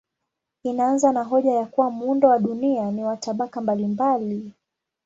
[0.63, 4.53] Inaanza na hoja ya kuwa muundo wa dunia ni wa tabaka mbalimbali.